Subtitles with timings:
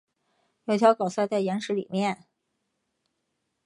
[0.65, 2.25] 有条狗塞在岩石里面